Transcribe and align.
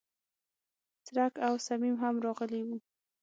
څرک 1.05 1.33
او 1.47 1.53
صمیم 1.67 1.95
هم 2.03 2.15
راغلي 2.25 2.61
و. 2.67 2.69